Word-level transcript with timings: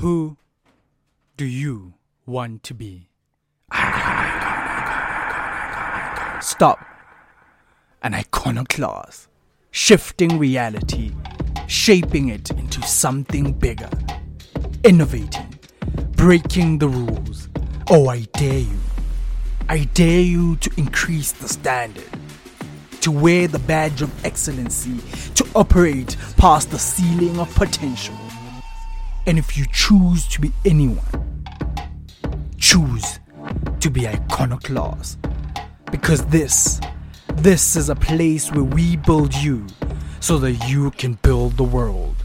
Who 0.00 0.38
do 1.36 1.44
you 1.44 1.92
want 2.24 2.62
to 2.62 2.72
be? 2.72 3.10
Stop. 6.40 6.78
An 8.02 8.14
iconoclast. 8.14 9.28
Shifting 9.70 10.38
reality, 10.38 11.12
shaping 11.66 12.30
it 12.30 12.50
into 12.50 12.80
something 12.80 13.52
bigger. 13.52 13.90
Innovating, 14.84 15.58
breaking 16.12 16.78
the 16.78 16.88
rules. 16.88 17.50
Oh, 17.90 18.08
I 18.08 18.20
dare 18.38 18.60
you. 18.60 18.80
I 19.68 19.84
dare 19.92 20.22
you 20.22 20.56
to 20.56 20.70
increase 20.78 21.32
the 21.32 21.46
standard, 21.46 22.08
to 23.02 23.10
wear 23.10 23.48
the 23.48 23.58
badge 23.58 24.00
of 24.00 24.24
excellency, 24.24 24.96
to 25.34 25.46
operate 25.54 26.16
past 26.38 26.70
the 26.70 26.78
ceiling 26.78 27.38
of 27.38 27.54
potential. 27.54 28.16
And 29.26 29.38
if 29.38 29.56
you 29.56 29.66
choose 29.70 30.26
to 30.28 30.40
be 30.40 30.50
anyone, 30.64 31.44
choose 32.58 33.20
to 33.80 33.90
be 33.90 34.08
iconoclast. 34.08 35.18
Because 35.90 36.24
this, 36.26 36.80
this 37.34 37.76
is 37.76 37.90
a 37.90 37.94
place 37.94 38.50
where 38.50 38.64
we 38.64 38.96
build 38.96 39.34
you 39.34 39.66
so 40.20 40.38
that 40.38 40.52
you 40.68 40.90
can 40.92 41.14
build 41.14 41.56
the 41.56 41.64
world. 41.64 42.16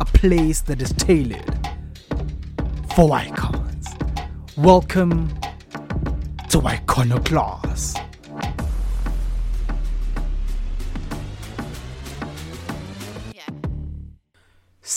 A 0.00 0.04
place 0.04 0.60
that 0.62 0.82
is 0.82 0.92
tailored 0.92 1.68
for 2.94 3.12
icons. 3.12 3.94
Welcome 4.56 5.32
to 6.50 6.60
Iconoclast. 6.60 8.03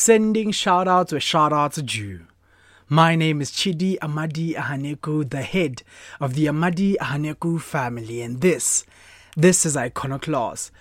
Sending 0.07 0.51
shout 0.51 0.87
outs 0.87 1.11
where 1.11 1.19
shout 1.19 1.51
outs 1.51 1.77
are 1.77 1.81
due. 1.81 2.27
My 2.87 3.17
name 3.17 3.41
is 3.41 3.51
Chidi 3.51 3.97
Amadi 4.01 4.53
Ahaneku, 4.53 5.29
the 5.29 5.41
head 5.41 5.83
of 6.21 6.33
the 6.33 6.47
Amadi 6.47 6.95
Ahaneku 6.95 7.59
family, 7.59 8.21
and 8.21 8.39
this, 8.39 8.85
this 9.35 9.65
is 9.65 9.75
Iconoclast, 9.75 10.71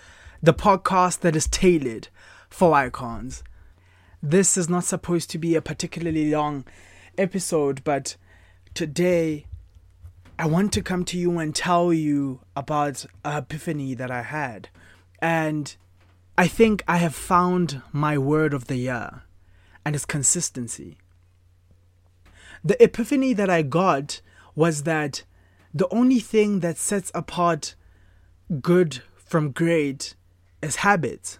the 0.40 0.54
podcast 0.54 1.22
that 1.22 1.34
is 1.34 1.48
tailored 1.48 2.06
for 2.48 2.72
icons. 2.72 3.42
This 4.22 4.56
is 4.56 4.68
not 4.68 4.84
supposed 4.84 5.28
to 5.30 5.38
be 5.38 5.56
a 5.56 5.60
particularly 5.60 6.30
long 6.30 6.64
episode, 7.18 7.82
but 7.82 8.14
today 8.74 9.46
I 10.38 10.46
want 10.46 10.72
to 10.74 10.82
come 10.82 11.04
to 11.04 11.18
you 11.18 11.36
and 11.40 11.52
tell 11.52 11.92
you 11.92 12.42
about 12.54 13.04
a 13.24 13.38
epiphany 13.38 13.94
that 13.94 14.12
I 14.12 14.22
had. 14.22 14.68
And 15.20 15.74
I 16.38 16.48
think 16.48 16.84
I 16.86 16.98
have 16.98 17.14
found 17.14 17.80
my 17.92 18.18
word 18.18 18.52
of 18.52 18.66
the 18.66 18.76
year, 18.76 19.22
and 19.86 19.94
it's 19.94 20.04
consistency. 20.04 20.98
The 22.62 22.82
epiphany 22.82 23.32
that 23.32 23.48
I 23.48 23.62
got 23.62 24.20
was 24.54 24.82
that 24.82 25.22
the 25.72 25.88
only 25.90 26.18
thing 26.20 26.60
that 26.60 26.76
sets 26.76 27.10
apart 27.14 27.74
good 28.60 29.00
from 29.14 29.50
great 29.50 30.14
is 30.60 30.76
habit. 30.76 31.38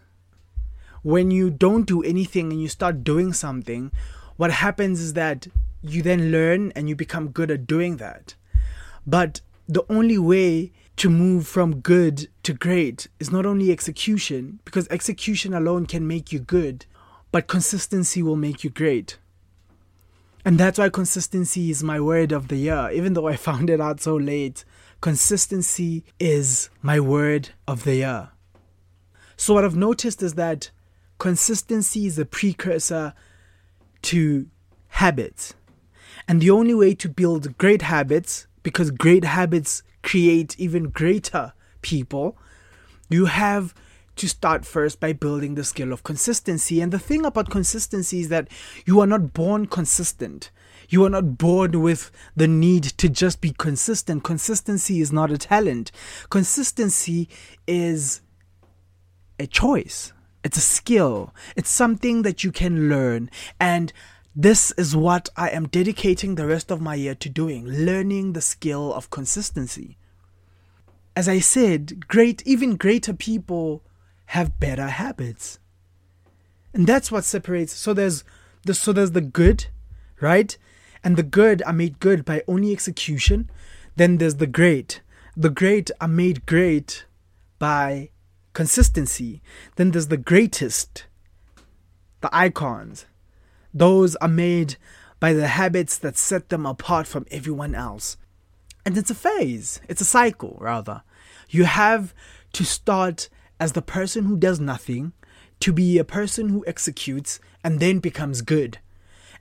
When 1.03 1.31
you 1.31 1.51
don't 1.51 1.87
do 1.87 2.03
anything 2.03 2.51
and 2.51 2.63
you 2.63 2.69
start 2.69 3.05
doing 3.05 3.35
something, 3.35 3.93
what 4.37 4.51
happens 4.51 5.01
is 5.01 5.13
that 5.13 5.47
you 5.83 6.01
then 6.01 6.33
learn 6.33 6.73
and 6.75 6.89
you 6.89 6.97
become 6.97 7.29
good 7.29 7.51
at 7.51 7.67
doing 7.67 7.99
that. 7.99 8.35
But 9.07 9.43
the 9.69 9.85
only 9.91 10.17
way 10.19 10.73
to 10.97 11.11
move 11.11 11.47
from 11.47 11.81
good 11.81 12.29
to 12.43 12.55
great 12.55 13.09
is 13.21 13.31
not 13.31 13.45
only 13.45 13.71
execution, 13.71 14.61
because 14.65 14.89
execution 14.89 15.53
alone 15.53 15.87
can 15.87 16.07
make 16.07 16.33
you 16.33 16.39
good, 16.39 16.87
but 17.31 17.47
consistency 17.47 18.23
will 18.23 18.37
make 18.37 18.65
you 18.65 18.71
great. 18.71 19.19
And 20.45 20.59
that's 20.59 20.79
why 20.79 20.89
consistency 20.89 21.71
is 21.71 21.83
my 21.83 22.01
word 22.01 22.33
of 22.33 22.49
the 22.49 22.57
year, 22.57 22.89
even 22.93 23.13
though 23.13 23.29
I 23.29 23.37
found 23.49 23.69
it 23.69 23.81
out 23.81 24.01
so 24.01 24.17
late. 24.17 24.65
Consistency 25.01 26.05
is 26.19 26.71
my 26.83 26.99
word 26.99 27.51
of 27.69 27.85
the 27.85 27.97
year. 27.97 28.31
So, 29.37 29.53
what 29.53 29.65
I've 29.65 29.77
noticed 29.77 30.23
is 30.23 30.35
that 30.35 30.71
consistency 31.19 32.07
is 32.07 32.19
a 32.19 32.25
precursor 32.25 33.13
to 34.03 34.47
habits. 34.89 35.55
And 36.27 36.41
the 36.41 36.51
only 36.51 36.75
way 36.75 36.95
to 36.95 37.09
build 37.09 37.59
great 37.59 37.83
habits, 37.83 38.47
because 38.63 38.91
great 38.91 39.25
habits 39.25 39.83
create 40.07 40.59
even 40.59 40.85
greater 40.91 41.53
people, 41.83 42.39
you 43.11 43.27
have 43.27 43.75
to 44.15 44.29
start 44.29 44.65
first 44.65 45.01
by 45.01 45.13
building 45.13 45.57
the 45.57 45.65
skill 45.65 45.93
of 45.93 46.05
consistency. 46.05 46.81
And 46.81 46.93
the 46.93 46.99
thing 46.99 47.27
about 47.27 47.51
consistency 47.51 48.21
is 48.21 48.29
that 48.29 48.49
you 48.87 49.01
are 49.01 49.07
not 49.07 49.35
born 49.35 49.67
consistent. 49.67 50.51
You 50.89 51.05
are 51.05 51.11
not 51.11 51.37
born 51.37 51.83
with 51.83 52.13
the 52.37 52.47
need 52.47 52.85
to 52.85 53.09
just 53.09 53.41
be 53.41 53.51
consistent. 53.51 54.23
Consistency 54.23 55.01
is 55.01 55.13
not 55.13 55.33
a 55.33 55.39
talent. 55.39 55.91
Consistency 56.31 57.29
is 57.67 58.23
a 59.41 59.47
choice. 59.49 60.13
It's 60.45 60.57
a 60.57 60.61
skill. 60.61 61.35
It's 61.57 61.69
something 61.69 62.23
that 62.23 62.45
you 62.45 62.53
can 62.53 62.89
learn. 62.89 63.29
And 63.59 63.93
this 64.39 64.71
is 64.73 64.95
what 64.95 65.31
I 65.35 65.49
am 65.49 65.67
dedicating 65.67 66.35
the 66.35 66.47
rest 66.47 66.71
of 66.71 66.79
my 66.79 66.95
year 66.95 67.15
to 67.15 67.31
doing 67.31 67.65
learning 67.67 68.35
the 68.35 68.43
skill 68.43 68.93
of 68.93 69.09
consistency. 69.09 69.97
As 71.17 71.27
I 71.27 71.39
said, 71.39 72.07
great, 72.07 72.43
even 72.47 72.77
greater 72.77 73.15
people 73.15 73.83
have 74.27 74.61
better 74.61 74.89
habits. 74.89 75.59
And 76.75 76.87
that's 76.87 77.11
what 77.11 77.25
separates. 77.25 77.73
So 77.73 77.95
there's 77.95 78.25
the 78.65 78.75
so 78.75 78.93
there's 78.93 79.13
the 79.13 79.23
good, 79.23 79.69
right? 80.21 80.59
And 81.03 81.17
the 81.17 81.23
good 81.23 81.63
are 81.63 81.73
made 81.73 81.99
good 81.99 82.27
by 82.27 82.43
only 82.47 82.73
execution. 82.73 83.49
Then 83.97 84.19
there's 84.19 84.35
the 84.35 84.47
great. 84.47 85.01
The 85.35 85.49
great 85.49 85.91
are 85.99 86.09
made 86.09 86.45
great 86.45 87.07
by 87.59 88.11
consistency. 88.53 89.41
Then 89.77 89.93
there's 89.93 90.09
the 90.09 90.19
greatest, 90.19 91.07
the 92.21 92.29
icons. 92.37 93.07
Those 93.77 94.17
are 94.17 94.29
made 94.29 94.77
by 95.21 95.35
the 95.35 95.49
habits 95.49 95.99
that 95.99 96.17
set 96.17 96.49
them 96.49 96.65
apart 96.65 97.07
from 97.07 97.27
everyone 97.31 97.75
else. 97.75 98.17
And 98.87 98.97
it's 98.97 99.11
a 99.11 99.15
phase, 99.15 99.83
it's 99.87 100.01
a 100.01 100.07
cycle, 100.07 100.57
rather. 100.63 101.03
You 101.51 101.65
have 101.65 102.15
to 102.55 102.65
start 102.65 103.29
as 103.61 103.73
the 103.73 103.83
person 103.83 104.25
who 104.25 104.39
does 104.39 104.59
nothing 104.59 105.13
to 105.61 105.75
be 105.75 105.99
a 105.99 106.05
person 106.05 106.49
who 106.49 106.65
executes 106.67 107.39
and 107.63 107.79
then 107.79 107.99
becomes 107.99 108.41
good. 108.41 108.79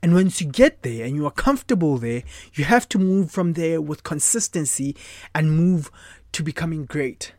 And 0.02 0.14
once 0.14 0.42
you 0.42 0.48
get 0.48 0.82
there 0.82 1.06
and 1.06 1.16
you 1.16 1.26
are 1.26 1.32
comfortable 1.32 1.98
there, 1.98 2.24
you 2.56 2.66
have 2.66 2.90
to 2.90 3.00
move 3.00 3.32
from 3.32 3.54
there 3.54 3.80
with 3.80 4.04
consistency 4.04 4.98
and 5.34 5.56
move 5.56 5.90
to 6.34 6.44
becoming 6.44 6.84
great. 6.84 7.32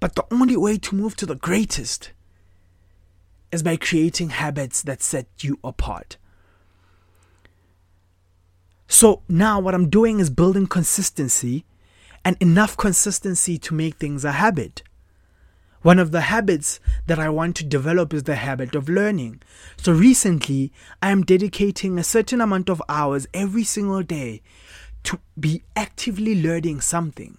But 0.00 0.16
the 0.16 0.26
only 0.32 0.56
way 0.56 0.76
to 0.76 0.96
move 0.96 1.14
to 1.18 1.26
the 1.26 1.36
greatest 1.36 2.10
is 3.52 3.62
by 3.62 3.76
creating 3.76 4.30
habits 4.30 4.82
that 4.82 5.02
set 5.02 5.26
you 5.40 5.58
apart. 5.64 6.16
So 8.86 9.22
now 9.28 9.60
what 9.60 9.74
I'm 9.74 9.88
doing 9.88 10.20
is 10.20 10.30
building 10.30 10.66
consistency 10.66 11.64
and 12.24 12.36
enough 12.40 12.76
consistency 12.76 13.56
to 13.58 13.74
make 13.74 13.96
things 13.96 14.24
a 14.24 14.32
habit. 14.32 14.82
One 15.82 15.98
of 15.98 16.10
the 16.10 16.22
habits 16.22 16.78
that 17.06 17.18
I 17.18 17.30
want 17.30 17.56
to 17.56 17.64
develop 17.64 18.12
is 18.12 18.24
the 18.24 18.34
habit 18.34 18.74
of 18.74 18.88
learning. 18.88 19.40
So 19.78 19.92
recently, 19.92 20.72
I 21.00 21.10
am 21.10 21.22
dedicating 21.22 21.98
a 21.98 22.04
certain 22.04 22.40
amount 22.40 22.68
of 22.68 22.82
hours 22.88 23.26
every 23.32 23.64
single 23.64 24.02
day 24.02 24.42
to 25.04 25.18
be 25.38 25.62
actively 25.74 26.42
learning 26.42 26.82
something. 26.82 27.38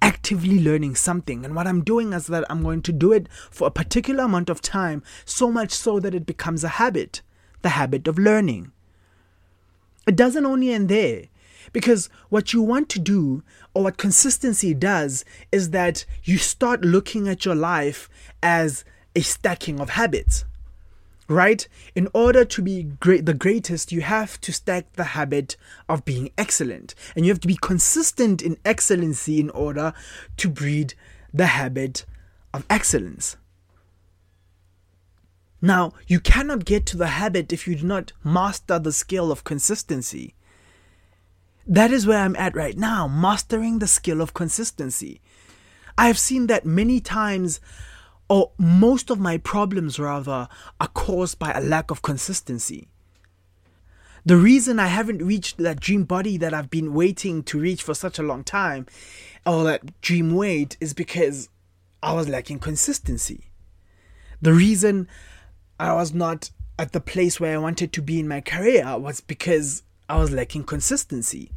Actively 0.00 0.60
learning 0.60 0.94
something. 0.94 1.44
And 1.44 1.54
what 1.54 1.66
I'm 1.66 1.82
doing 1.82 2.12
is 2.12 2.26
that 2.28 2.44
I'm 2.48 2.62
going 2.62 2.82
to 2.82 2.92
do 2.92 3.12
it 3.12 3.28
for 3.50 3.68
a 3.68 3.72
particular 3.72 4.24
amount 4.24 4.48
of 4.48 4.62
time, 4.62 5.02
so 5.24 5.50
much 5.50 5.72
so 5.72 5.98
that 6.00 6.14
it 6.14 6.26
becomes 6.26 6.64
a 6.64 6.68
habit 6.68 7.22
the 7.62 7.70
habit 7.70 8.06
of 8.06 8.18
learning. 8.18 8.72
It 10.06 10.16
doesn't 10.16 10.46
only 10.46 10.72
end 10.72 10.88
there. 10.88 11.24
Because 11.72 12.08
what 12.30 12.52
you 12.54 12.62
want 12.62 12.88
to 12.90 12.98
do, 12.98 13.42
or 13.74 13.84
what 13.84 13.98
consistency 13.98 14.72
does, 14.72 15.24
is 15.52 15.70
that 15.70 16.06
you 16.24 16.38
start 16.38 16.80
looking 16.80 17.28
at 17.28 17.44
your 17.44 17.54
life 17.54 18.08
as 18.42 18.84
a 19.14 19.20
stacking 19.20 19.78
of 19.78 19.90
habits. 19.90 20.44
Right? 21.28 21.68
In 21.94 22.08
order 22.14 22.44
to 22.46 22.62
be 22.62 22.84
great, 22.84 23.26
the 23.26 23.34
greatest, 23.34 23.92
you 23.92 24.00
have 24.00 24.40
to 24.40 24.52
stack 24.52 24.92
the 24.94 25.04
habit 25.04 25.56
of 25.88 26.06
being 26.06 26.30
excellent. 26.38 26.94
And 27.14 27.26
you 27.26 27.30
have 27.30 27.40
to 27.40 27.48
be 27.48 27.58
consistent 27.60 28.40
in 28.40 28.56
excellency 28.64 29.38
in 29.38 29.50
order 29.50 29.92
to 30.38 30.48
breed 30.48 30.94
the 31.32 31.46
habit 31.46 32.06
of 32.54 32.64
excellence. 32.70 33.36
Now, 35.60 35.92
you 36.06 36.20
cannot 36.20 36.64
get 36.64 36.86
to 36.86 36.96
the 36.96 37.08
habit 37.08 37.52
if 37.52 37.66
you 37.66 37.74
do 37.74 37.86
not 37.86 38.12
master 38.24 38.78
the 38.78 38.92
skill 38.92 39.32
of 39.32 39.44
consistency. 39.44 40.34
That 41.66 41.90
is 41.90 42.06
where 42.06 42.20
I'm 42.20 42.36
at 42.36 42.56
right 42.56 42.78
now, 42.78 43.08
mastering 43.08 43.78
the 43.78 43.86
skill 43.86 44.20
of 44.22 44.32
consistency. 44.32 45.20
I 45.98 46.06
have 46.06 46.18
seen 46.18 46.46
that 46.46 46.64
many 46.64 47.00
times, 47.00 47.60
or 48.28 48.52
most 48.58 49.10
of 49.10 49.18
my 49.18 49.38
problems 49.38 49.98
rather, 49.98 50.48
are 50.80 50.88
caused 50.88 51.38
by 51.38 51.52
a 51.52 51.60
lack 51.60 51.90
of 51.90 52.02
consistency. 52.02 52.88
The 54.26 54.36
reason 54.36 54.78
I 54.78 54.88
haven't 54.88 55.22
reached 55.22 55.56
that 55.58 55.80
dream 55.80 56.04
body 56.04 56.36
that 56.36 56.52
I've 56.52 56.68
been 56.68 56.92
waiting 56.92 57.42
to 57.44 57.58
reach 57.58 57.82
for 57.82 57.94
such 57.94 58.18
a 58.18 58.22
long 58.22 58.44
time, 58.44 58.86
or 59.46 59.64
that 59.64 60.00
dream 60.02 60.34
weight, 60.34 60.76
is 60.80 60.92
because 60.92 61.48
I 62.02 62.12
was 62.12 62.28
lacking 62.28 62.58
consistency. 62.58 63.50
The 64.42 64.52
reason 64.52 65.08
I 65.80 65.94
was 65.94 66.12
not 66.12 66.50
at 66.78 66.92
the 66.92 67.00
place 67.00 67.40
where 67.40 67.54
I 67.54 67.58
wanted 67.58 67.92
to 67.94 68.02
be 68.02 68.20
in 68.20 68.28
my 68.28 68.40
career 68.40 68.98
was 68.98 69.20
because 69.20 69.82
I 70.08 70.18
was 70.18 70.30
lacking 70.30 70.64
consistency. 70.64 71.50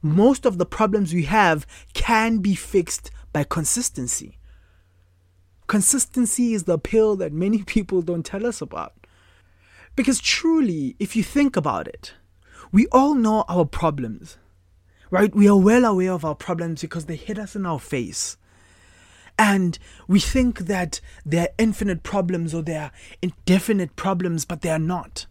Most 0.00 0.46
of 0.46 0.58
the 0.58 0.66
problems 0.66 1.12
we 1.12 1.24
have 1.24 1.66
can 1.94 2.38
be 2.38 2.54
fixed 2.54 3.10
by 3.32 3.44
consistency. 3.44 4.38
Consistency 5.72 6.52
is 6.52 6.64
the 6.64 6.76
pill 6.76 7.16
that 7.16 7.32
many 7.32 7.62
people 7.74 8.02
don't 8.02 8.26
tell 8.26 8.44
us 8.44 8.60
about. 8.60 8.92
Because 9.96 10.20
truly, 10.20 10.96
if 10.98 11.16
you 11.16 11.22
think 11.22 11.56
about 11.56 11.88
it, 11.88 12.12
we 12.70 12.86
all 12.92 13.14
know 13.14 13.46
our 13.48 13.64
problems, 13.64 14.36
right? 15.10 15.34
We 15.34 15.48
are 15.48 15.56
well 15.56 15.86
aware 15.86 16.12
of 16.12 16.26
our 16.26 16.34
problems 16.34 16.82
because 16.82 17.06
they 17.06 17.16
hit 17.16 17.38
us 17.38 17.56
in 17.56 17.64
our 17.64 17.78
face. 17.78 18.36
And 19.38 19.78
we 20.06 20.20
think 20.20 20.58
that 20.66 21.00
they're 21.24 21.54
infinite 21.56 22.02
problems 22.02 22.52
or 22.52 22.60
they're 22.60 22.92
indefinite 23.22 23.96
problems, 23.96 24.44
but 24.44 24.60
they 24.60 24.68
are 24.68 24.78
not. 24.78 25.24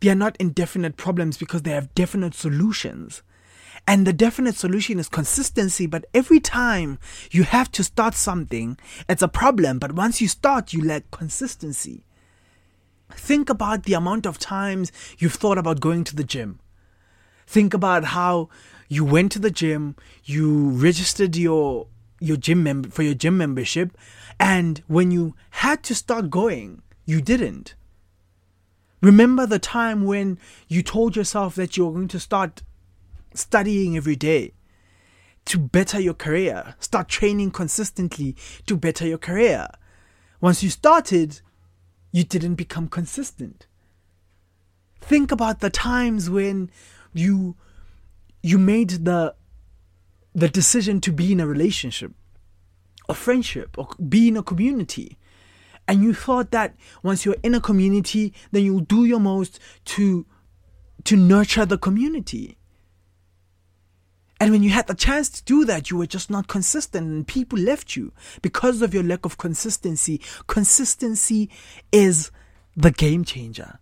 They 0.00 0.08
are 0.08 0.16
not 0.16 0.36
indefinite 0.40 0.96
problems 0.96 1.36
because 1.36 1.62
they 1.62 1.70
have 1.70 1.94
definite 1.94 2.34
solutions. 2.34 3.22
And 3.86 4.06
the 4.06 4.12
definite 4.12 4.54
solution 4.54 4.98
is 4.98 5.08
consistency, 5.08 5.86
but 5.86 6.06
every 6.14 6.40
time 6.40 6.98
you 7.30 7.42
have 7.42 7.70
to 7.72 7.84
start 7.84 8.14
something, 8.14 8.78
it's 9.08 9.22
a 9.22 9.28
problem. 9.28 9.78
But 9.78 9.92
once 9.92 10.20
you 10.22 10.28
start, 10.28 10.72
you 10.72 10.82
lack 10.82 11.10
consistency. 11.10 12.06
Think 13.10 13.50
about 13.50 13.82
the 13.84 13.92
amount 13.94 14.26
of 14.26 14.38
times 14.38 14.90
you've 15.18 15.34
thought 15.34 15.58
about 15.58 15.80
going 15.80 16.04
to 16.04 16.16
the 16.16 16.24
gym. 16.24 16.60
Think 17.46 17.74
about 17.74 18.04
how 18.04 18.48
you 18.88 19.04
went 19.04 19.32
to 19.32 19.38
the 19.38 19.50
gym, 19.50 19.96
you 20.24 20.70
registered 20.70 21.36
your 21.36 21.88
your 22.20 22.36
gym 22.38 22.62
mem- 22.62 22.84
for 22.84 23.02
your 23.02 23.14
gym 23.14 23.36
membership, 23.36 23.96
and 24.40 24.82
when 24.86 25.10
you 25.10 25.34
had 25.50 25.82
to 25.82 25.94
start 25.94 26.30
going, 26.30 26.80
you 27.04 27.20
didn't. 27.20 27.74
Remember 29.02 29.46
the 29.46 29.58
time 29.58 30.04
when 30.04 30.38
you 30.68 30.82
told 30.82 31.16
yourself 31.16 31.54
that 31.56 31.76
you 31.76 31.84
were 31.84 31.92
going 31.92 32.08
to 32.08 32.20
start 32.20 32.62
studying 33.34 33.96
every 33.96 34.16
day 34.16 34.52
to 35.46 35.58
better 35.58 36.00
your 36.00 36.14
career, 36.14 36.74
start 36.78 37.08
training 37.08 37.50
consistently 37.50 38.34
to 38.66 38.76
better 38.76 39.06
your 39.06 39.18
career. 39.18 39.68
Once 40.40 40.62
you 40.62 40.70
started, 40.70 41.40
you 42.12 42.24
didn't 42.24 42.54
become 42.54 42.88
consistent. 42.88 43.66
Think 45.00 45.30
about 45.30 45.60
the 45.60 45.70
times 45.70 46.30
when 46.30 46.70
you 47.12 47.56
you 48.42 48.58
made 48.58 49.04
the 49.04 49.34
the 50.34 50.48
decision 50.48 51.00
to 51.00 51.12
be 51.12 51.32
in 51.32 51.40
a 51.40 51.46
relationship, 51.46 52.12
a 53.08 53.14
friendship, 53.14 53.76
or 53.78 53.88
be 54.08 54.28
in 54.28 54.36
a 54.36 54.42
community. 54.42 55.18
And 55.86 56.02
you 56.02 56.14
thought 56.14 56.50
that 56.52 56.74
once 57.02 57.24
you're 57.24 57.36
in 57.42 57.54
a 57.54 57.60
community, 57.60 58.32
then 58.50 58.64
you'll 58.64 58.80
do 58.80 59.04
your 59.04 59.20
most 59.20 59.60
to 59.86 60.26
to 61.04 61.16
nurture 61.16 61.66
the 61.66 61.78
community. 61.78 62.56
And 64.44 64.52
when 64.52 64.62
you 64.62 64.68
had 64.68 64.88
the 64.88 64.94
chance 64.94 65.30
to 65.30 65.44
do 65.44 65.64
that, 65.64 65.90
you 65.90 65.96
were 65.96 66.04
just 66.04 66.28
not 66.28 66.48
consistent 66.48 67.06
and 67.06 67.26
people 67.26 67.58
left 67.58 67.96
you 67.96 68.12
because 68.42 68.82
of 68.82 68.92
your 68.92 69.02
lack 69.02 69.24
of 69.24 69.38
consistency. 69.38 70.20
Consistency 70.48 71.48
is 71.90 72.30
the 72.76 72.90
game 72.90 73.24
changer. 73.24 73.78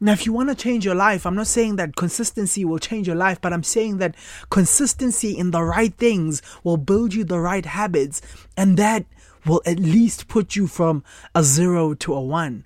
Now, 0.00 0.12
if 0.12 0.24
you 0.24 0.32
want 0.32 0.48
to 0.48 0.54
change 0.54 0.86
your 0.86 0.94
life, 0.94 1.26
I'm 1.26 1.34
not 1.34 1.48
saying 1.48 1.76
that 1.76 1.96
consistency 1.96 2.64
will 2.64 2.78
change 2.78 3.06
your 3.06 3.14
life, 3.14 3.42
but 3.42 3.52
I'm 3.52 3.62
saying 3.62 3.98
that 3.98 4.14
consistency 4.48 5.36
in 5.36 5.50
the 5.50 5.62
right 5.62 5.92
things 5.92 6.40
will 6.64 6.78
build 6.78 7.12
you 7.12 7.24
the 7.24 7.40
right 7.40 7.66
habits, 7.66 8.22
and 8.56 8.78
that 8.78 9.04
will 9.44 9.60
at 9.66 9.78
least 9.78 10.28
put 10.28 10.56
you 10.56 10.66
from 10.66 11.04
a 11.34 11.44
zero 11.44 11.92
to 11.92 12.14
a 12.14 12.20
one 12.22 12.64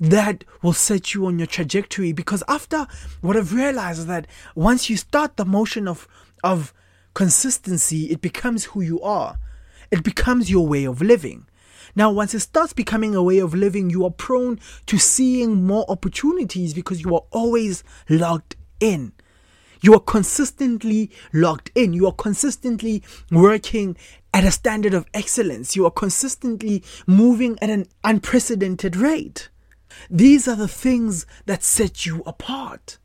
that 0.00 0.44
will 0.62 0.72
set 0.72 1.14
you 1.14 1.26
on 1.26 1.38
your 1.38 1.46
trajectory. 1.46 2.12
Because 2.12 2.42
after 2.48 2.86
what 3.20 3.36
I've 3.36 3.54
realized 3.54 4.00
is 4.00 4.06
that 4.06 4.26
once 4.54 4.90
you 4.90 4.96
start 4.96 5.36
the 5.36 5.44
motion 5.44 5.88
of 5.88 6.08
of 6.42 6.74
consistency 7.14 8.10
it 8.10 8.20
becomes 8.20 8.64
who 8.66 8.80
you 8.80 9.00
are. 9.00 9.38
It 9.90 10.02
becomes 10.02 10.50
your 10.50 10.66
way 10.66 10.84
of 10.84 11.00
living. 11.00 11.46
Now 11.94 12.10
once 12.10 12.34
it 12.34 12.40
starts 12.40 12.72
becoming 12.72 13.14
a 13.14 13.22
way 13.22 13.38
of 13.38 13.54
living 13.54 13.88
you 13.88 14.04
are 14.04 14.10
prone 14.10 14.58
to 14.86 14.98
seeing 14.98 15.64
more 15.64 15.84
opportunities 15.88 16.74
because 16.74 17.02
you 17.02 17.14
are 17.14 17.24
always 17.30 17.84
logged 18.08 18.56
in. 18.80 19.12
You 19.80 19.94
are 19.94 20.00
consistently 20.00 21.10
logged 21.32 21.70
in. 21.74 21.92
You 21.92 22.06
are 22.06 22.12
consistently 22.12 23.02
working 23.30 23.96
at 24.32 24.42
a 24.42 24.50
standard 24.50 24.94
of 24.94 25.06
excellence. 25.12 25.76
You 25.76 25.84
are 25.84 25.90
consistently 25.90 26.82
moving 27.06 27.58
at 27.60 27.70
an 27.70 27.86
unprecedented 28.02 28.96
rate 28.96 29.50
these 30.10 30.46
are 30.48 30.56
the 30.56 30.68
things 30.68 31.26
that 31.46 31.62
set 31.62 32.06
you 32.06 32.22
apart. 32.26 32.98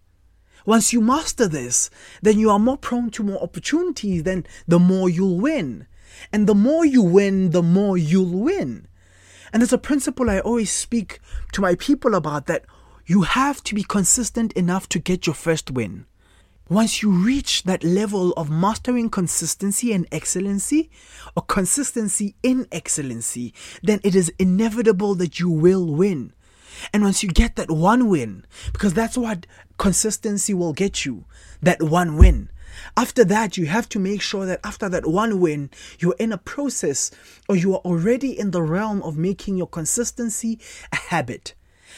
Once 0.65 0.93
you 0.93 1.01
master 1.01 1.47
this, 1.47 1.89
then 2.21 2.37
you 2.37 2.49
are 2.49 2.59
more 2.59 2.77
prone 2.77 3.09
to 3.09 3.23
more 3.23 3.41
opportunities, 3.41 4.23
then 4.23 4.45
the 4.67 4.79
more 4.79 5.09
you'll 5.09 5.39
win. 5.39 5.87
And 6.31 6.47
the 6.47 6.55
more 6.55 6.85
you 6.85 7.01
win, 7.01 7.51
the 7.51 7.63
more 7.63 7.97
you'll 7.97 8.39
win. 8.39 8.87
And 9.51 9.61
there's 9.61 9.73
a 9.73 9.77
principle 9.77 10.29
I 10.29 10.39
always 10.39 10.71
speak 10.71 11.19
to 11.53 11.61
my 11.61 11.75
people 11.75 12.13
about 12.13 12.45
that 12.47 12.65
you 13.05 13.23
have 13.23 13.63
to 13.63 13.73
be 13.73 13.83
consistent 13.83 14.53
enough 14.53 14.87
to 14.89 14.99
get 14.99 15.25
your 15.25 15.33
first 15.33 15.71
win. 15.71 16.05
Once 16.69 17.01
you 17.01 17.09
reach 17.09 17.63
that 17.63 17.83
level 17.83 18.31
of 18.33 18.51
mastering 18.51 19.09
consistency 19.09 19.91
and 19.91 20.07
excellency, 20.11 20.91
or 21.35 21.41
consistency 21.41 22.35
in 22.43 22.67
excellency, 22.71 23.51
then 23.81 23.99
it 24.03 24.13
is 24.13 24.31
inevitable 24.37 25.15
that 25.15 25.39
you 25.39 25.49
will 25.49 25.87
win. 25.87 26.31
And 26.93 27.03
once 27.03 27.23
you 27.23 27.29
get 27.29 27.55
that 27.55 27.71
one 27.71 28.09
win, 28.09 28.45
because 28.71 28.93
that's 28.93 29.17
what 29.17 29.45
consistency 29.77 30.53
will 30.53 30.73
get 30.73 31.05
you 31.05 31.25
that 31.61 31.81
one 31.81 32.17
win. 32.17 32.49
After 32.95 33.23
that, 33.25 33.57
you 33.57 33.65
have 33.65 33.89
to 33.89 33.99
make 33.99 34.21
sure 34.21 34.45
that 34.45 34.59
after 34.63 34.89
that 34.89 35.07
one 35.07 35.39
win, 35.39 35.69
you're 35.99 36.15
in 36.19 36.31
a 36.31 36.37
process 36.37 37.11
or 37.47 37.55
you 37.55 37.73
are 37.73 37.79
already 37.79 38.37
in 38.37 38.51
the 38.51 38.61
realm 38.61 39.01
of 39.03 39.17
making 39.17 39.57
your 39.57 39.67
consistency 39.67 40.59
a 40.91 40.95
habit. 40.95 41.55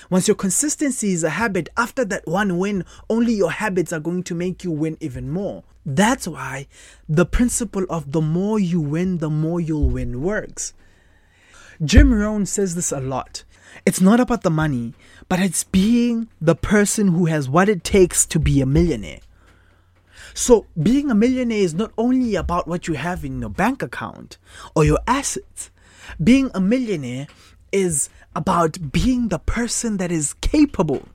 Once 0.10 0.28
your 0.28 0.36
consistency 0.36 1.12
is 1.12 1.24
a 1.24 1.32
habit, 1.32 1.70
after 1.78 2.04
that 2.06 2.28
one 2.28 2.58
win, 2.58 2.86
only 3.10 3.34
your 3.34 3.52
habits 3.52 3.94
are 3.94 4.00
going 4.00 4.24
to 4.24 4.34
make 4.34 4.64
you 4.64 4.72
win 4.72 4.98
even 5.00 5.30
more. 5.30 5.64
That's 5.86 6.28
why 6.28 6.68
the 7.10 7.26
principle 7.26 7.86
of 7.90 8.12
the 8.12 8.22
more 8.22 8.60
you 8.60 8.80
win, 8.80 9.18
the 9.18 9.30
more 9.30 9.60
you'll 9.60 9.90
win 9.90 10.22
works. 10.22 10.74
Jim 11.84 12.14
Rohn 12.14 12.46
says 12.46 12.76
this 12.76 12.92
a 12.92 13.00
lot. 13.00 13.44
It's 13.86 14.02
not 14.02 14.20
about 14.20 14.44
the 14.44 14.50
money, 14.50 14.94
but 15.30 15.40
it's 15.40 15.64
being 15.64 16.30
the 16.40 16.56
person 16.56 17.10
who 17.10 17.26
has 17.26 17.50
what 17.50 17.70
it 17.70 17.84
takes 17.84 18.26
to 18.28 18.40
be 18.40 18.62
a 18.62 18.66
millionaire. 18.66 19.20
So, 20.34 20.66
being 20.82 21.12
a 21.12 21.16
millionaire 21.16 21.60
is 21.60 21.74
not 21.74 21.92
only 21.98 22.36
about 22.36 22.68
what 22.68 22.88
you 22.88 22.94
have 22.94 23.26
in 23.26 23.42
your 23.42 23.50
bank 23.50 23.82
account 23.82 24.38
or 24.76 24.86
your 24.86 25.00
assets. 25.08 25.72
Being 26.24 26.52
a 26.54 26.62
millionaire 26.62 27.28
is 27.72 28.10
about 28.36 28.92
being 28.92 29.28
the 29.28 29.40
person 29.40 29.98
that 29.98 30.12
is 30.12 30.34
capable 30.36 31.08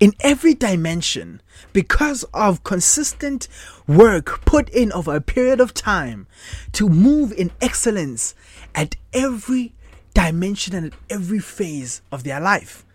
in 0.00 0.12
every 0.20 0.54
dimension 0.54 1.40
because 1.72 2.24
of 2.34 2.64
consistent 2.64 3.48
work 3.86 4.44
put 4.44 4.68
in 4.70 4.92
over 4.92 5.14
a 5.14 5.20
period 5.20 5.60
of 5.60 5.74
time 5.74 6.26
to 6.72 6.88
move 6.88 7.32
in 7.32 7.50
excellence 7.60 8.34
at 8.74 8.96
every 9.12 9.72
dimension 10.14 10.74
and 10.74 10.94
every 11.10 11.40
phase 11.40 12.00
of 12.10 12.24
their 12.24 12.40
life. 12.40 12.86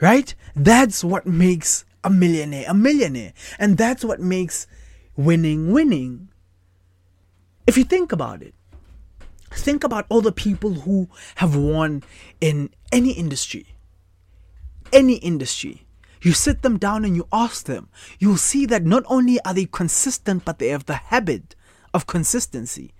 Right? 0.00 0.34
That's 0.54 1.02
what 1.04 1.26
makes 1.26 1.84
a 2.02 2.10
millionaire 2.10 2.64
a 2.68 2.74
millionaire. 2.74 3.32
And 3.58 3.76
that's 3.76 4.04
what 4.04 4.20
makes 4.20 4.66
winning 5.16 5.72
winning. 5.72 6.28
If 7.66 7.76
you 7.76 7.84
think 7.84 8.12
about 8.12 8.42
it, 8.42 8.54
think 9.50 9.84
about 9.84 10.06
all 10.08 10.20
the 10.20 10.32
people 10.32 10.74
who 10.74 11.08
have 11.36 11.56
won 11.56 12.02
in 12.40 12.70
any 12.92 13.12
industry. 13.12 13.66
Any 14.92 15.16
industry. 15.16 15.86
You 16.22 16.32
sit 16.32 16.62
them 16.62 16.78
down 16.78 17.04
and 17.04 17.16
you 17.16 17.26
ask 17.32 17.64
them, 17.64 17.88
you'll 18.18 18.36
see 18.36 18.66
that 18.66 18.84
not 18.84 19.04
only 19.06 19.40
are 19.44 19.54
they 19.54 19.64
consistent, 19.64 20.44
but 20.44 20.58
they 20.58 20.68
have 20.68 20.84
the 20.84 20.94
habit 20.94 21.54
of 21.94 22.06
consistency 22.06 22.92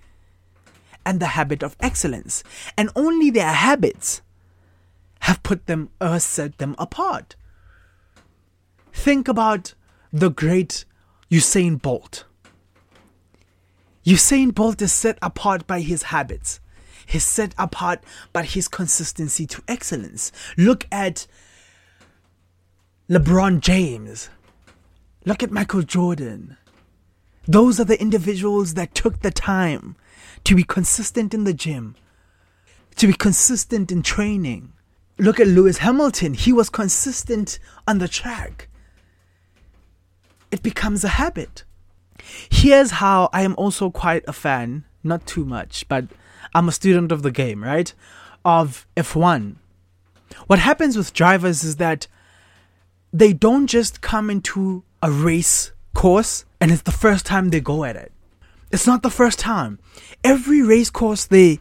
and 1.05 1.21
the 1.21 1.29
habit 1.29 1.63
of 1.63 1.77
excellence. 1.81 2.43
And 2.77 2.91
only 2.95 3.31
their 3.31 3.53
habits 3.53 4.23
have 5.21 5.43
put 5.43 5.67
them 5.67 5.91
or 6.01 6.19
set 6.21 6.59
them 6.59 6.75
apart. 6.79 7.37
Think 8.93 9.29
about 9.29 9.75
the 10.13 10.31
great 10.31 10.85
Usain 11.31 11.81
Bolt. 11.81 12.25
Usain 14.05 14.55
Bolt 14.55 14.83
is 14.83 14.93
set 14.93 15.19
apart 15.23 15.67
by 15.67 15.81
his 15.81 16.05
habits. 16.05 16.61
He's 17.07 17.25
set 17.25 17.55
apart, 17.59 18.05
by 18.33 18.45
his 18.45 18.69
consistency 18.69 19.47
to 19.47 19.63
excellence. 19.67 20.31
Look 20.57 20.87
at 20.93 21.27
LeBron 23.09 23.61
James. 23.61 24.31
Look 25.25 25.43
at 25.43 25.51
Michael 25.51 25.83
Jordan. 25.83 26.57
Those 27.47 27.81
are 27.81 27.85
the 27.85 28.01
individuals 28.01 28.75
that 28.75 28.95
took 28.95 29.21
the 29.21 29.33
time 29.33 29.97
to 30.45 30.55
be 30.55 30.65
consistent 30.65 31.35
in 31.35 31.45
the 31.45 31.55
gym, 31.55 31.97
to 32.97 33.07
be 33.07 33.13
consistent 33.13 33.93
in 33.93 34.03
training. 34.03 34.73
Look 35.19 35.39
at 35.39 35.47
Lewis 35.47 35.79
Hamilton. 35.79 36.35
He 36.35 36.53
was 36.53 36.71
consistent 36.71 37.59
on 37.87 37.99
the 37.99 38.09
track. 38.09 38.69
It 40.51 40.63
becomes 40.63 41.05
a 41.05 41.09
habit. 41.09 41.65
Here's 42.51 42.93
how 42.93 43.29
I 43.33 43.43
am 43.43 43.55
also 43.57 43.91
quite 43.91 44.25
a 44.27 44.33
fan, 44.33 44.85
not 45.05 45.27
too 45.27 45.45
much, 45.45 45.87
but 45.89 46.07
I'm 46.55 46.69
a 46.69 46.73
student 46.73 47.13
of 47.13 47.23
the 47.23 47.31
game, 47.31 47.63
right? 47.63 47.93
Of 48.45 48.87
F1. 48.97 49.57
What 50.47 50.59
happens 50.59 50.97
with 50.97 51.13
drivers 51.13 51.65
is 51.65 51.77
that 51.77 52.07
they 53.13 53.33
don't 53.33 53.67
just 53.67 54.01
come 54.01 54.31
into 54.31 54.85
a 55.03 55.11
race 55.11 55.73
course 55.95 56.45
and 56.61 56.71
it's 56.71 56.83
the 56.83 56.93
first 56.93 57.27
time 57.27 57.49
they 57.49 57.61
go 57.61 57.85
at 57.85 57.97
it. 57.97 58.13
It's 58.71 58.87
not 58.87 59.03
the 59.03 59.11
first 59.11 59.39
time. 59.39 59.79
Every 60.23 60.63
race 60.63 60.91
course 60.91 61.27
they 61.27 61.59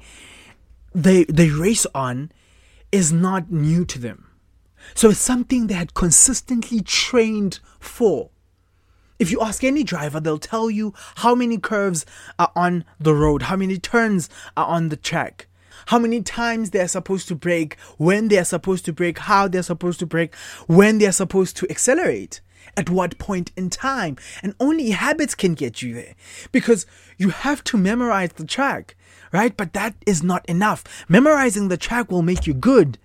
they 0.93 1.23
they 1.25 1.49
race 1.49 1.85
on 1.95 2.31
is 2.91 3.11
not 3.11 3.51
new 3.51 3.85
to 3.85 3.99
them. 3.99 4.27
So 4.93 5.09
it's 5.09 5.19
something 5.19 5.67
they 5.67 5.73
had 5.75 5.93
consistently 5.93 6.81
trained 6.81 7.59
for. 7.79 8.29
If 9.17 9.31
you 9.31 9.41
ask 9.41 9.63
any 9.63 9.83
driver, 9.83 10.19
they'll 10.19 10.39
tell 10.39 10.69
you 10.69 10.93
how 11.17 11.35
many 11.35 11.57
curves 11.57 12.05
are 12.37 12.51
on 12.55 12.85
the 12.99 13.13
road, 13.13 13.43
how 13.43 13.57
many 13.57 13.77
turns 13.77 14.29
are 14.55 14.65
on 14.65 14.89
the 14.89 14.95
track, 14.95 15.47
how 15.87 15.99
many 15.99 16.21
times 16.21 16.69
they're 16.69 16.87
supposed 16.87 17.27
to 17.27 17.35
brake, 17.35 17.77
when 17.97 18.29
they're 18.29 18.45
supposed 18.45 18.85
to 18.85 18.93
brake, 18.93 19.19
how 19.19 19.47
they're 19.47 19.61
supposed 19.61 19.99
to 19.99 20.05
brake, 20.05 20.33
when 20.67 20.99
they're 20.99 21.11
supposed 21.11 21.57
to 21.57 21.69
accelerate, 21.69 22.39
at 22.79 22.89
what 22.89 23.17
point 23.17 23.51
in 23.57 23.69
time. 23.69 24.15
And 24.41 24.55
only 24.59 24.91
habits 24.91 25.35
can 25.35 25.53
get 25.53 25.81
you 25.81 25.93
there 25.93 26.15
because 26.53 26.87
you 27.17 27.29
have 27.29 27.63
to 27.65 27.77
memorize 27.77 28.31
the 28.33 28.45
track, 28.45 28.95
right? 29.33 29.55
But 29.55 29.73
that 29.73 29.95
is 30.05 30.23
not 30.23 30.47
enough. 30.47 30.83
Memorizing 31.09 31.67
the 31.67 31.77
track 31.77 32.09
will 32.09 32.23
make 32.23 32.47
you 32.47 32.53
good 32.53 32.97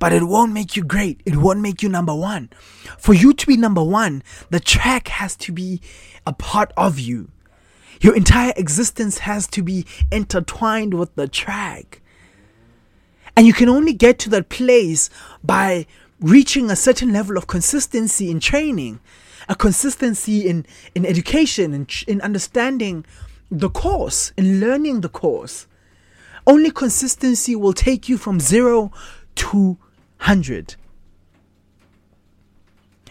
but 0.00 0.12
it 0.12 0.24
won't 0.24 0.52
make 0.52 0.76
you 0.76 0.84
great. 0.84 1.22
It 1.24 1.36
won't 1.36 1.60
make 1.60 1.80
you 1.80 1.88
number 1.88 2.14
one. 2.14 2.50
For 2.98 3.14
you 3.14 3.32
to 3.32 3.46
be 3.46 3.56
number 3.56 3.82
one, 3.82 4.22
the 4.50 4.60
track 4.60 5.08
has 5.08 5.36
to 5.36 5.52
be 5.52 5.80
a 6.26 6.32
part 6.32 6.72
of 6.76 6.98
you. 6.98 7.30
Your 8.00 8.14
entire 8.14 8.52
existence 8.56 9.18
has 9.18 9.46
to 9.46 9.62
be 9.62 9.86
intertwined 10.10 10.94
with 10.94 11.14
the 11.14 11.28
track. 11.28 12.02
And 13.36 13.46
you 13.46 13.52
can 13.52 13.68
only 13.68 13.92
get 13.92 14.18
to 14.20 14.30
that 14.30 14.48
place 14.48 15.10
by 15.42 15.86
reaching 16.20 16.70
a 16.70 16.76
certain 16.76 17.12
level 17.12 17.36
of 17.36 17.46
consistency 17.46 18.30
in 18.30 18.40
training, 18.40 19.00
a 19.48 19.54
consistency 19.54 20.48
in, 20.48 20.66
in 20.94 21.04
education, 21.04 21.74
in, 21.74 21.86
in 22.06 22.20
understanding 22.20 23.04
the 23.50 23.70
course, 23.70 24.32
in 24.36 24.60
learning 24.60 25.00
the 25.00 25.08
course. 25.08 25.66
Only 26.46 26.70
consistency 26.70 27.56
will 27.56 27.72
take 27.72 28.08
you 28.08 28.18
from 28.18 28.40
zero 28.40 28.92
to 29.36 29.78
100. 30.18 30.76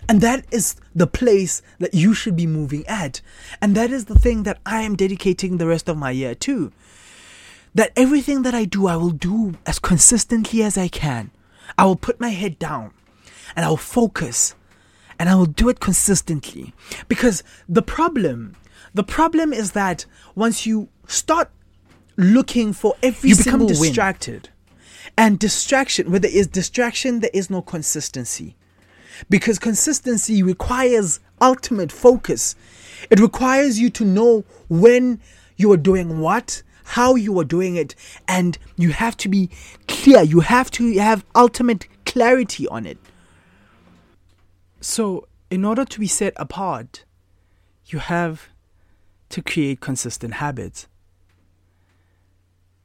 And 0.07 0.21
that 0.21 0.45
is 0.51 0.75
the 0.93 1.07
place 1.07 1.61
that 1.79 1.93
you 1.93 2.13
should 2.13 2.35
be 2.35 2.45
moving 2.45 2.85
at. 2.87 3.21
And 3.61 3.75
that 3.75 3.91
is 3.91 4.05
the 4.05 4.19
thing 4.19 4.43
that 4.43 4.59
I 4.65 4.81
am 4.81 4.95
dedicating 4.95 5.57
the 5.57 5.67
rest 5.67 5.87
of 5.87 5.97
my 5.97 6.11
year 6.11 6.35
to. 6.35 6.71
That 7.73 7.91
everything 7.95 8.43
that 8.43 8.53
I 8.53 8.65
do, 8.65 8.87
I 8.87 8.97
will 8.97 9.11
do 9.11 9.55
as 9.65 9.79
consistently 9.79 10.61
as 10.61 10.77
I 10.77 10.87
can. 10.87 11.31
I 11.77 11.85
will 11.85 11.95
put 11.95 12.19
my 12.19 12.29
head 12.29 12.59
down 12.59 12.91
and 13.55 13.65
I 13.65 13.69
will 13.69 13.77
focus 13.77 14.55
and 15.19 15.29
I 15.29 15.35
will 15.35 15.45
do 15.45 15.69
it 15.69 15.79
consistently. 15.79 16.73
Because 17.07 17.43
the 17.69 17.81
problem, 17.81 18.55
the 18.93 19.03
problem 19.03 19.53
is 19.53 19.71
that 19.71 20.05
once 20.35 20.65
you 20.65 20.89
start 21.07 21.49
looking 22.17 22.73
for 22.73 22.95
every 23.01 23.29
You 23.31 23.37
become 23.37 23.61
single 23.61 23.67
distracted. 23.67 24.49
and 25.17 25.39
distraction, 25.39 26.11
where 26.11 26.19
there 26.19 26.31
is 26.31 26.47
distraction, 26.47 27.19
there 27.19 27.31
is 27.33 27.49
no 27.49 27.61
consistency. 27.61 28.55
Because 29.29 29.59
consistency 29.59 30.41
requires 30.41 31.19
ultimate 31.41 31.91
focus. 31.91 32.55
It 33.09 33.19
requires 33.19 33.79
you 33.79 33.89
to 33.91 34.05
know 34.05 34.43
when 34.69 35.19
you 35.57 35.71
are 35.71 35.77
doing 35.77 36.19
what, 36.19 36.63
how 36.83 37.15
you 37.15 37.37
are 37.39 37.45
doing 37.45 37.75
it, 37.75 37.95
and 38.27 38.57
you 38.77 38.91
have 38.91 39.17
to 39.17 39.29
be 39.29 39.49
clear. 39.87 40.21
You 40.21 40.41
have 40.41 40.71
to 40.71 40.97
have 40.99 41.25
ultimate 41.35 41.87
clarity 42.05 42.67
on 42.67 42.85
it. 42.85 42.97
So, 44.81 45.27
in 45.49 45.63
order 45.63 45.85
to 45.85 45.99
be 45.99 46.07
set 46.07 46.33
apart, 46.35 47.05
you 47.87 47.99
have 47.99 48.49
to 49.29 49.41
create 49.41 49.79
consistent 49.79 50.35
habits. 50.35 50.87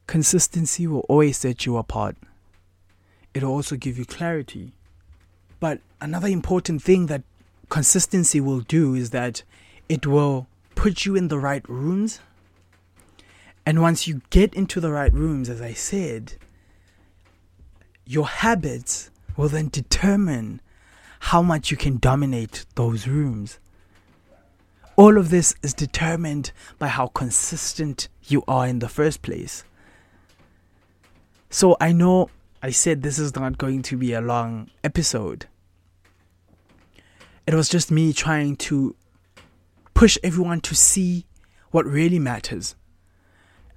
Consistency 0.06 0.86
will 0.86 1.04
always 1.08 1.36
set 1.36 1.66
you 1.66 1.76
apart. 1.76 2.16
It'll 3.34 3.52
also 3.52 3.76
give 3.76 3.98
you 3.98 4.04
clarity. 4.04 4.72
But 5.60 5.80
another 6.00 6.28
important 6.28 6.82
thing 6.82 7.06
that 7.06 7.22
consistency 7.68 8.40
will 8.40 8.60
do 8.60 8.94
is 8.94 9.10
that 9.10 9.42
it 9.88 10.06
will 10.06 10.46
put 10.74 11.04
you 11.04 11.16
in 11.16 11.28
the 11.28 11.38
right 11.38 11.68
rooms. 11.68 12.20
And 13.68 13.82
once 13.82 14.08
you 14.08 14.22
get 14.30 14.54
into 14.54 14.80
the 14.80 14.90
right 14.90 15.12
rooms, 15.12 15.50
as 15.50 15.60
I 15.60 15.74
said, 15.74 16.36
your 18.06 18.26
habits 18.26 19.10
will 19.36 19.50
then 19.50 19.68
determine 19.68 20.62
how 21.20 21.42
much 21.42 21.70
you 21.70 21.76
can 21.76 21.98
dominate 21.98 22.64
those 22.76 23.06
rooms. 23.06 23.58
All 24.96 25.18
of 25.18 25.28
this 25.28 25.54
is 25.62 25.74
determined 25.74 26.50
by 26.78 26.88
how 26.88 27.08
consistent 27.08 28.08
you 28.24 28.42
are 28.48 28.66
in 28.66 28.78
the 28.78 28.88
first 28.88 29.20
place. 29.20 29.64
So 31.50 31.76
I 31.78 31.92
know 31.92 32.30
I 32.62 32.70
said 32.70 33.02
this 33.02 33.18
is 33.18 33.34
not 33.34 33.58
going 33.58 33.82
to 33.82 33.98
be 33.98 34.14
a 34.14 34.22
long 34.22 34.70
episode. 34.82 35.44
It 37.46 37.52
was 37.52 37.68
just 37.68 37.90
me 37.90 38.14
trying 38.14 38.56
to 38.56 38.96
push 39.92 40.16
everyone 40.24 40.62
to 40.62 40.74
see 40.74 41.26
what 41.70 41.84
really 41.84 42.18
matters. 42.18 42.74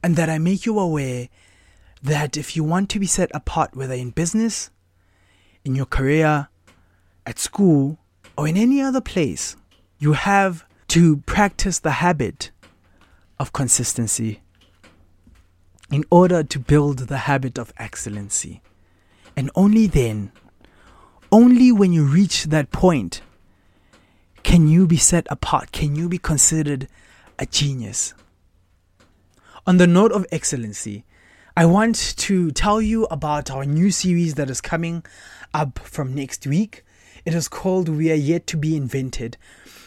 And 0.04 0.16
that 0.16 0.30
I 0.30 0.38
make 0.38 0.66
you 0.66 0.80
aware 0.80 1.30
that 2.02 2.38
if 2.38 2.56
you 2.56 2.64
want 2.64 2.90
to 2.90 3.00
be 3.00 3.06
set 3.06 3.30
apart, 3.34 3.76
whether 3.76 3.94
in 3.94 4.10
business, 4.10 4.72
in 5.64 5.76
your 5.76 5.86
career, 5.86 6.50
at 7.26 7.38
school, 7.38 8.00
or 8.38 8.48
in 8.48 8.58
any 8.58 8.82
other 8.82 9.02
place, 9.02 9.56
you 10.00 10.14
have 10.14 10.66
to 10.88 11.18
practice 11.18 11.80
the 11.80 11.92
habit 11.92 12.52
of 13.40 13.54
consistency 13.54 14.42
in 15.92 16.04
order 16.10 16.42
to 16.42 16.60
build 16.60 17.00
the 17.00 17.20
habit 17.20 17.60
of 17.60 17.74
excellency. 17.78 18.62
And 19.36 19.52
only 19.56 19.88
then, 19.88 20.32
only 21.32 21.72
when 21.72 21.94
you 21.94 22.06
reach 22.06 22.46
that 22.46 22.72
point, 22.72 23.22
can 24.44 24.68
you 24.68 24.88
be 24.88 24.98
set 24.98 25.28
apart, 25.30 25.72
can 25.72 25.96
you 25.96 26.10
be 26.10 26.18
considered 26.18 26.88
a 27.38 27.46
genius. 27.46 28.14
On 29.68 29.78
the 29.78 29.86
note 29.86 30.12
of 30.12 30.26
excellency, 30.32 31.06
I 31.56 31.68
want 31.68 32.16
to 32.18 32.50
tell 32.50 32.82
you 32.82 33.06
about 33.12 33.52
our 33.52 33.64
new 33.64 33.92
series 33.92 34.34
that 34.34 34.50
is 34.50 34.60
coming 34.60 35.06
up 35.54 35.78
from 35.78 36.16
next 36.16 36.48
week. 36.48 36.84
It 37.26 37.36
is 37.36 37.48
called 37.48 37.88
We 37.88 38.12
Are 38.12 38.16
Yet 38.16 38.48
to 38.48 38.58
Be 38.58 38.76
Invented. 38.76 39.38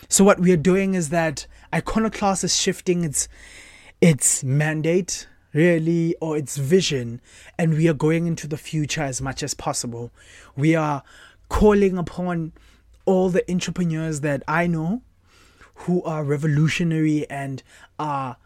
So 0.09 0.23
what 0.23 0.39
we 0.39 0.53
are 0.53 0.57
doing 0.57 0.95
is 0.95 1.09
that 1.09 1.49
Iconoclast 1.75 2.45
is 2.45 2.57
shifting 2.57 3.03
its 3.03 3.27
its 4.01 4.45
mandate 4.45 5.27
really 5.53 6.15
or 6.21 6.37
its 6.37 6.57
vision 6.57 7.21
and 7.59 7.75
we 7.75 7.89
are 7.89 7.95
going 7.95 8.29
into 8.29 8.47
the 8.47 8.57
future 8.57 9.03
as 9.03 9.21
much 9.21 9.43
as 9.43 9.55
possible. 9.55 10.13
We 10.55 10.77
are 10.77 11.03
calling 11.49 11.99
upon 11.99 12.53
all 13.07 13.29
the 13.29 13.51
entrepreneurs 13.51 14.21
that 14.21 14.45
I 14.47 14.69
know 14.69 15.03
who 15.75 16.01
are 16.05 16.23
revolutionary 16.23 17.29
and 17.29 17.61
are 17.99 18.37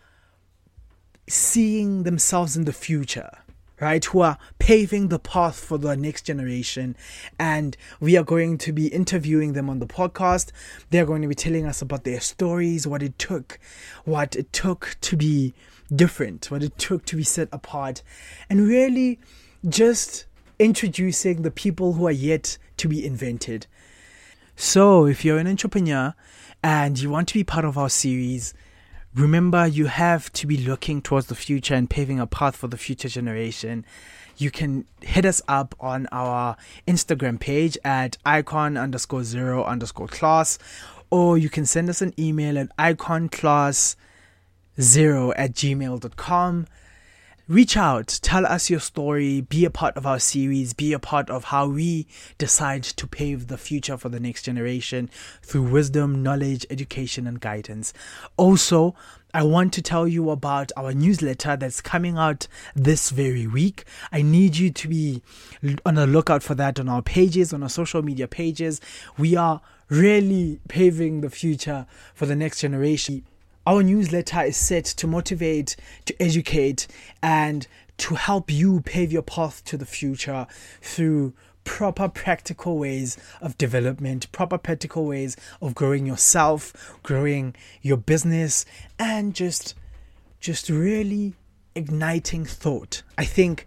seeing 1.29 2.03
themselves 2.03 2.57
in 2.57 2.65
the 2.65 2.73
future, 2.73 3.31
right? 3.81 4.05
Who 4.05 4.21
are 4.21 4.39
paving 4.59 5.09
the 5.09 5.19
path 5.19 5.59
for 5.59 5.79
the 5.79 5.97
next 5.97 6.23
generation. 6.23 6.97
And 7.39 7.77
we 8.01 8.17
are 8.17 8.25
going 8.25 8.59
to 8.59 8.73
be 8.73 8.89
interviewing 8.89 9.53
them 9.53 9.71
on 9.71 9.79
the 9.79 9.87
podcast. 9.87 10.51
They're 10.91 11.07
going 11.07 11.23
to 11.23 11.29
be 11.29 11.35
telling 11.35 11.67
us 11.67 11.81
about 11.81 12.05
their 12.05 12.21
stories, 12.21 12.87
what 12.87 13.03
it 13.03 13.19
took, 13.19 13.59
what 14.05 14.37
it 14.37 14.53
took 14.53 14.97
to 15.03 15.17
be 15.17 15.55
different, 15.95 16.51
what 16.51 16.63
it 16.63 16.77
took 16.79 17.05
to 17.07 17.17
be 17.17 17.23
set 17.23 17.49
apart, 17.53 18.03
and 18.51 18.67
really 18.67 19.19
just 19.69 20.27
introducing 20.59 21.43
the 21.43 21.51
people 21.51 21.95
who 21.95 22.07
are 22.07 22.13
yet 22.13 22.59
to 22.77 22.89
be 22.89 23.05
invented. 23.05 23.67
So, 24.57 25.07
if 25.07 25.25
you're 25.25 25.39
an 25.39 25.47
entrepreneur 25.47 26.15
and 26.63 26.99
you 26.99 27.11
want 27.11 27.29
to 27.29 27.35
be 27.35 27.45
part 27.45 27.65
of 27.65 27.79
our 27.79 27.89
series, 27.89 28.55
Remember, 29.15 29.67
you 29.67 29.87
have 29.87 30.33
to 30.35 30.47
be 30.47 30.57
looking 30.57 31.01
towards 31.03 31.27
the 31.27 31.35
future 31.35 31.75
and 31.75 31.89
paving 31.89 32.21
a 32.21 32.27
path 32.27 32.57
for 32.57 32.69
the 32.69 32.77
future 32.77 33.09
generation. 33.09 33.85
You 34.37 34.51
can 34.51 34.87
hit 35.01 35.25
us 35.25 35.43
up 35.49 35.75
on 35.81 36.07
our 36.13 36.57
Instagram 36.87 37.41
page 37.41 37.77
at 37.85 38.19
icon 38.25 38.77
underscore 38.77 39.25
zero 39.25 39.65
underscore 39.65 40.09
class, 40.09 40.59
or 41.11 41.39
you 41.39 41.49
can 41.49 41.67
send 41.67 41.89
us 41.89 42.03
an 42.03 42.13
email 42.19 42.59
at 42.59 42.77
iconclass 42.77 43.97
zero 44.81 45.33
at 45.33 45.53
gmail.com 45.55 46.67
reach 47.49 47.79
out, 47.79 48.21
tell 48.23 48.45
us 48.45 48.69
your 48.69 48.79
story, 48.79 49.41
be 49.41 49.65
a 49.65 49.71
part 49.71 49.97
of 49.97 50.07
our 50.07 50.19
series, 50.19 50.75
be 50.75 50.93
a 50.93 50.99
part 50.99 51.31
of 51.31 51.45
how 51.45 51.67
we 51.67 52.07
decide 52.37 52.83
to 52.85 53.07
pave 53.07 53.47
the 53.47 53.57
future 53.57 53.97
for 53.97 54.11
the 54.11 54.21
next 54.21 54.43
generation 54.43 55.09
through 55.43 55.63
wisdom, 55.63 56.23
knowledge, 56.23 56.67
education, 56.69 57.27
and 57.27 57.41
guidance. 57.41 57.95
Also, 58.37 58.95
I 59.33 59.45
want 59.45 59.73
to 59.75 59.83
tell 59.83 60.07
you 60.07 60.31
about 60.31 60.73
our 60.77 60.93
newsletter 60.93 61.57
that's 61.57 61.81
coming 61.81 62.19
out 62.19 62.49
this 62.75 63.09
very 63.11 63.47
week. 63.47 63.85
I 64.13 64.21
need 64.21 64.57
you 64.57 64.71
to 64.71 64.89
be 64.89 65.23
on 65.87 65.95
the 65.95 66.07
lookout 66.07 66.43
for 66.43 66.55
that 66.55 66.79
on 66.79 66.89
our 66.89 67.03
pages, 67.03 67.53
on 67.53 67.63
our 67.63 67.69
social 67.71 68.03
media 68.03 68.29
pages. 68.29 68.81
We 69.17 69.37
are 69.37 69.63
really 69.89 70.61
paving 70.69 71.23
the 71.23 71.31
future 71.31 71.87
for 72.15 72.27
the 72.27 72.37
next 72.37 72.61
generation. 72.61 73.25
Our 73.67 73.83
newsletter 73.83 74.43
is 74.43 74.57
set 74.57 74.85
to 74.85 75.07
motivate, 75.07 75.77
to 76.07 76.23
educate, 76.23 76.87
and 77.23 77.67
to 77.99 78.15
help 78.15 78.51
you 78.51 78.81
pave 78.81 79.13
your 79.13 79.23
path 79.23 79.65
to 79.67 79.77
the 79.77 79.87
future 79.87 80.47
through 80.81 81.35
proper 81.65 82.09
practical 82.09 82.79
ways 82.79 83.19
of 83.43 83.59
development, 83.59 84.33
proper 84.33 84.57
practical 84.57 85.05
ways 85.05 85.37
of 85.61 85.75
growing 85.75 86.07
yourself, 86.07 86.97
growing 87.03 87.55
your 87.83 87.99
business, 87.99 88.65
and 88.99 89.35
just 89.35 89.75
just 90.41 90.71
really 90.71 91.35
igniting 91.75 92.45
thought. 92.45 93.03
I 93.19 93.25
think 93.25 93.67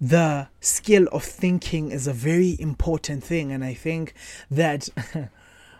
the 0.00 0.48
skill 0.60 1.08
of 1.12 1.24
thinking 1.24 1.90
is 1.90 2.06
a 2.06 2.12
very 2.12 2.56
important 2.60 3.24
thing 3.24 3.50
and 3.50 3.64
I 3.64 3.74
think 3.74 4.14
that 4.50 4.88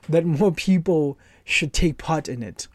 that 0.09 0.25
more 0.25 0.53
people 0.53 1.19
should 1.45 1.73
take 1.73 1.99
part 1.99 2.29
in 2.29 2.43
it. 2.43 2.67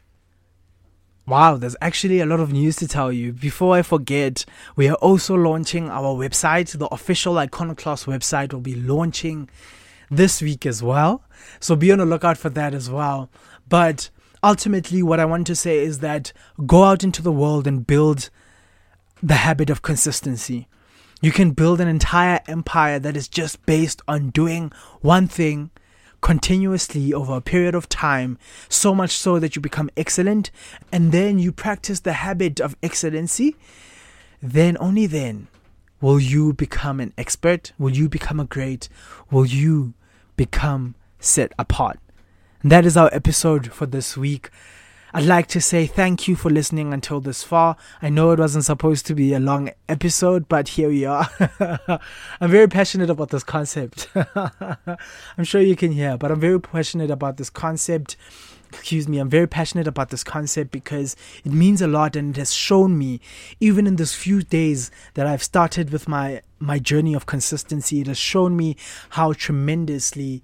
Wow, 1.29 1.57
there's 1.57 1.75
actually 1.79 2.21
a 2.21 2.25
lot 2.25 2.39
of 2.39 2.51
news 2.51 2.77
to 2.77 2.87
tell 2.87 3.11
you. 3.11 3.33
Before 3.33 3.75
I 3.75 3.83
forget, 3.83 4.45
we 4.75 4.89
are 4.89 4.95
also 4.95 5.35
launching 5.35 5.87
our 5.87 6.15
website. 6.15 6.75
The 6.75 6.87
official 6.87 7.37
Iconoclast 7.37 8.07
website 8.07 8.51
will 8.51 8.61
be 8.61 8.73
launching 8.73 9.47
this 10.09 10.41
week 10.41 10.65
as 10.65 10.81
well. 10.81 11.23
So 11.59 11.75
be 11.75 11.91
on 11.91 11.99
the 11.99 12.05
lookout 12.07 12.39
for 12.39 12.49
that 12.49 12.73
as 12.73 12.89
well. 12.89 13.29
But 13.67 14.09
ultimately, 14.41 15.03
what 15.03 15.19
I 15.19 15.25
want 15.25 15.45
to 15.45 15.55
say 15.55 15.77
is 15.77 15.99
that 15.99 16.33
go 16.65 16.85
out 16.85 17.03
into 17.03 17.21
the 17.21 17.31
world 17.31 17.67
and 17.67 17.85
build 17.85 18.31
the 19.21 19.35
habit 19.35 19.69
of 19.69 19.83
consistency. 19.83 20.67
You 21.21 21.31
can 21.31 21.51
build 21.51 21.79
an 21.79 21.87
entire 21.87 22.39
empire 22.47 22.97
that 22.97 23.15
is 23.15 23.27
just 23.27 23.63
based 23.67 24.01
on 24.07 24.31
doing 24.31 24.71
one 25.01 25.27
thing 25.27 25.69
continuously 26.21 27.13
over 27.13 27.35
a 27.35 27.41
period 27.41 27.75
of 27.75 27.89
time, 27.89 28.37
so 28.67 28.93
much 28.93 29.11
so 29.11 29.39
that 29.39 29.55
you 29.55 29.61
become 29.61 29.89
excellent, 29.95 30.51
and 30.91 31.11
then 31.11 31.39
you 31.39 31.51
practice 31.51 32.01
the 32.01 32.13
habit 32.13 32.59
of 32.59 32.75
excellency, 32.83 33.55
then 34.41 34.77
only 34.79 35.05
then 35.05 35.47
will 36.01 36.19
you 36.19 36.53
become 36.53 36.99
an 36.99 37.13
expert, 37.17 37.71
will 37.77 37.91
you 37.91 38.07
become 38.07 38.39
a 38.39 38.45
great, 38.45 38.89
will 39.29 39.45
you 39.45 39.93
become 40.37 40.95
set 41.19 41.51
apart. 41.59 41.99
And 42.61 42.71
that 42.71 42.85
is 42.85 42.97
our 42.97 43.09
episode 43.13 43.71
for 43.71 43.85
this 43.85 44.17
week. 44.17 44.49
I'd 45.11 45.25
like 45.25 45.47
to 45.47 45.61
say 45.61 45.87
thank 45.87 46.27
you 46.27 46.35
for 46.35 46.51
listening 46.51 46.93
until 46.93 47.19
this 47.19 47.41
far. 47.41 47.77
I 47.99 48.09
know 48.09 48.29
it 48.29 48.37
wasn't 48.37 48.65
supposed 48.65 49.07
to 49.07 49.15
be 49.15 49.33
a 49.33 49.39
long 49.39 49.71
episode, 49.87 50.47
but 50.47 50.69
here 50.69 50.89
we 50.89 51.03
are. 51.03 51.27
I'm 52.39 52.51
very 52.51 52.67
passionate 52.67 53.09
about 53.09 53.29
this 53.29 53.43
concept. 53.43 54.07
I'm 54.35 55.43
sure 55.43 55.61
you 55.61 55.75
can 55.75 55.93
hear, 55.93 56.15
but 56.15 56.31
I'm 56.31 56.39
very 56.39 56.61
passionate 56.61 57.09
about 57.09 57.37
this 57.37 57.49
concept. 57.49 58.17
Excuse 58.71 59.07
me, 59.07 59.17
I'm 59.17 59.31
very 59.31 59.47
passionate 59.47 59.87
about 59.87 60.11
this 60.11 60.23
concept 60.23 60.69
because 60.69 61.15
it 61.43 61.51
means 61.51 61.81
a 61.81 61.87
lot 61.87 62.15
and 62.15 62.35
it 62.35 62.39
has 62.39 62.53
shown 62.53 62.95
me, 62.95 63.19
even 63.59 63.87
in 63.87 63.95
this 63.95 64.13
few 64.13 64.43
days 64.43 64.91
that 65.15 65.25
I've 65.25 65.41
started 65.41 65.89
with 65.89 66.07
my, 66.07 66.43
my 66.59 66.77
journey 66.77 67.15
of 67.15 67.25
consistency, 67.25 68.01
it 68.01 68.07
has 68.07 68.19
shown 68.19 68.55
me 68.55 68.75
how 69.09 69.33
tremendously 69.33 70.43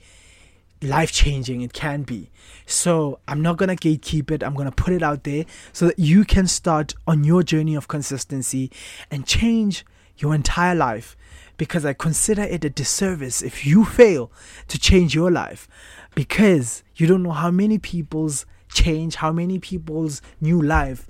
life 0.85 1.11
changing 1.11 1.61
it 1.61 1.73
can 1.73 2.03
be. 2.03 2.29
So 2.65 3.19
I'm 3.27 3.41
not 3.41 3.57
gonna 3.57 3.75
gatekeep 3.75 4.31
it. 4.31 4.43
I'm 4.43 4.55
gonna 4.55 4.71
put 4.71 4.93
it 4.93 5.03
out 5.03 5.23
there 5.23 5.45
so 5.73 5.87
that 5.87 5.99
you 5.99 6.23
can 6.23 6.47
start 6.47 6.93
on 7.07 7.23
your 7.23 7.43
journey 7.43 7.75
of 7.75 7.87
consistency 7.87 8.71
and 9.11 9.25
change 9.25 9.85
your 10.17 10.33
entire 10.33 10.75
life. 10.75 11.15
Because 11.57 11.85
I 11.85 11.93
consider 11.93 12.41
it 12.41 12.65
a 12.65 12.69
disservice 12.69 13.41
if 13.41 13.65
you 13.65 13.85
fail 13.85 14.29
to 14.67 14.77
change 14.77 15.15
your 15.15 15.31
life 15.31 15.69
because 16.15 16.83
you 16.95 17.07
don't 17.07 17.23
know 17.23 17.31
how 17.31 17.49
many 17.49 17.77
people's 17.77 18.45
change, 18.73 19.15
how 19.15 19.31
many 19.31 19.59
people's 19.59 20.21
new 20.41 20.61
life 20.61 21.07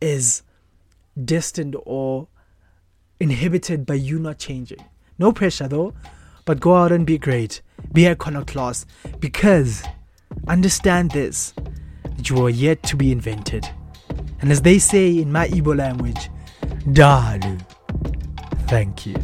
is 0.00 0.42
destined 1.24 1.74
or 1.84 2.28
inhibited 3.18 3.84
by 3.86 3.94
you 3.94 4.20
not 4.20 4.38
changing. 4.38 4.84
No 5.18 5.32
pressure 5.32 5.66
though, 5.66 5.94
but 6.44 6.60
go 6.60 6.76
out 6.76 6.92
and 6.92 7.04
be 7.04 7.18
great 7.18 7.60
be 7.92 8.08
iconoclast 8.08 8.86
because 9.20 9.82
understand 10.46 11.10
this 11.12 11.52
that 12.16 12.28
you 12.30 12.44
are 12.44 12.50
yet 12.50 12.82
to 12.84 12.96
be 12.96 13.12
invented. 13.12 13.68
And 14.40 14.50
as 14.50 14.62
they 14.62 14.78
say 14.78 15.18
in 15.18 15.32
my 15.32 15.48
Igbo 15.48 15.76
language, 15.76 16.30
Dalu. 16.86 17.60
Thank 18.68 19.06
you. 19.06 19.16